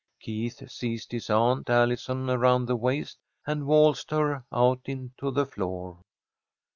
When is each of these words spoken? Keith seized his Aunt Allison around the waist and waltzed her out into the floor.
Keith 0.19 0.67
seized 0.67 1.11
his 1.11 1.29
Aunt 1.29 1.69
Allison 1.69 2.27
around 2.27 2.65
the 2.65 2.75
waist 2.75 3.19
and 3.45 3.67
waltzed 3.67 4.09
her 4.09 4.43
out 4.51 4.81
into 4.85 5.29
the 5.29 5.45
floor. 5.45 5.99